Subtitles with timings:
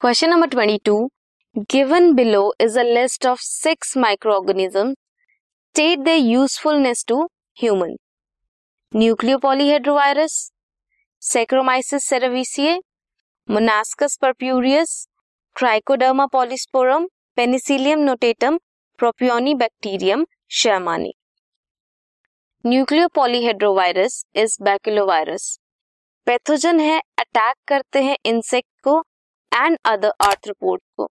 [0.00, 0.94] Question number twenty two
[1.70, 3.96] given below is a list of six
[4.34, 7.16] microorganism state the usefulness to
[7.56, 7.94] human
[8.92, 10.34] nucleopolyhedrovirus
[11.22, 12.76] Saccharomyces cerevisiae
[13.48, 14.92] Monascus purpureus
[15.56, 18.58] Trichoderma polysporum Penicillium notatum
[19.56, 20.26] Propionibacterium
[20.58, 21.12] shermanii
[22.64, 25.50] nucleopolyhedrovirus is baculovirus
[26.26, 29.02] pathogen है attack करते हैं insect को
[29.56, 31.08] and other arthropod को।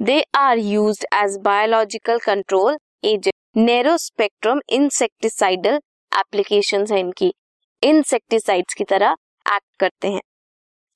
[0.00, 5.80] They are use as biological control agent narrow spectrum insecticidal
[6.12, 7.32] application है इनकी।
[7.82, 10.20] Insecticides की तरह act करते हैं।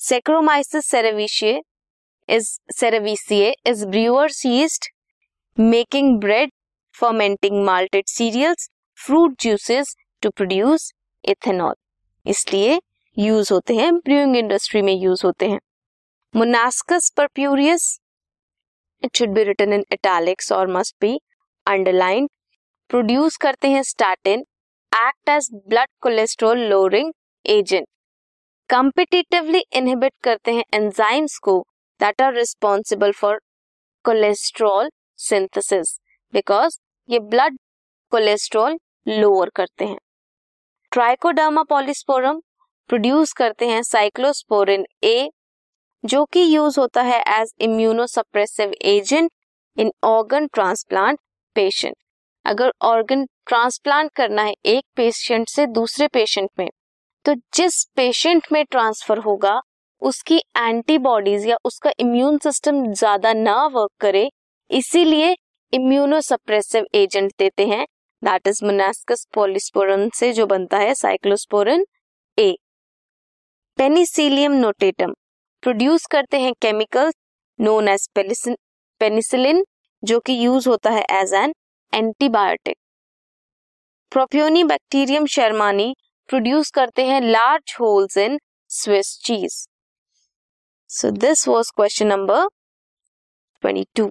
[0.00, 1.60] Saccharomyces cerevisiae
[2.28, 4.90] is cerevisiae is brewer's yeast
[5.58, 6.50] making bread
[6.94, 10.92] fermenting malted cereals fruit juices to produce
[11.24, 11.74] ethanol
[12.26, 12.80] इसलिए
[13.16, 15.58] use होते हैं brewing industry में यूज़ होते हैं।
[16.34, 17.82] Monascus purpureus
[19.02, 21.10] it should be written in italics और मस्ट बी
[21.66, 22.26] अंडरलाइन
[22.90, 24.40] प्रोड्यूस करते हैं statin
[24.92, 27.12] act as blood cholesterol lowering
[27.44, 27.86] agent
[28.70, 31.58] competitively inhibit करते हैं एंजाइम्स को
[32.00, 33.38] that are responsible for
[34.04, 35.96] cholesterol synthesis
[36.32, 37.58] because ये ब्लड
[38.12, 39.98] कोलेस्ट्रॉल लोअर करते हैं.
[40.92, 42.40] Trichoderma polysporum
[42.90, 45.16] produce करते हैं साइक्लोस्पोरिन ए
[46.04, 49.30] जो कि यूज़ होता है as immunosuppressive agent
[49.76, 51.18] in organ transplant
[51.56, 51.94] patient
[52.44, 56.68] अगर ऑर्गन ट्रांसप्लांट करना है एक पेशेंट से दूसरे पेशेंट में
[57.24, 59.60] तो जिस पेशेंट में ट्रांसफ़र होगा,
[60.02, 64.28] उसकी एंटीबॉडीज या उसका इम्यून सिस्टम ज़्यादा ना वर्क करे,
[64.70, 65.34] इसीलिए
[65.72, 67.86] इम्यूनोसप्रेसिव एजेंट देते हैं।
[68.22, 71.84] दैट इज़ मोनास्कस पॉलिस्पोरन से जो बनता है cyclosporine
[72.38, 72.54] A
[73.78, 75.14] penicillium notatum
[75.64, 77.14] produce करते हैं केमिकल्स
[77.58, 78.08] नोन एज
[79.00, 79.64] पेनिसिलिन,
[80.02, 81.54] जो कि यूज़ होता है as an
[81.92, 82.76] antibiotic.
[84.64, 85.94] Propionibacterium shermanii
[86.28, 88.38] produce करते हैं large holes in
[88.70, 89.56] Swiss cheese
[90.90, 92.46] so this was question number
[93.62, 94.10] 22